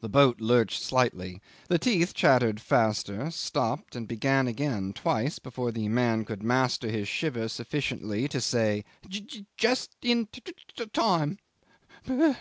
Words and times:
The 0.00 0.08
boat 0.08 0.40
lurched 0.40 0.82
slightly. 0.82 1.40
The 1.68 1.78
teeth 1.78 2.14
chattered 2.14 2.60
faster, 2.60 3.30
stopped, 3.30 3.94
and 3.94 4.08
began 4.08 4.48
again 4.48 4.92
twice 4.92 5.38
before 5.38 5.70
the 5.70 5.88
man 5.88 6.24
could 6.24 6.42
master 6.42 6.88
his 6.90 7.06
shiver 7.06 7.46
sufficiently 7.46 8.26
to 8.26 8.40
say, 8.40 8.84
"Ju 9.08 9.20
ju 9.20 9.46
st 9.76 9.94
in 10.02 10.26
ti 10.26 10.40
ti 10.76 11.38
me. 12.10 12.36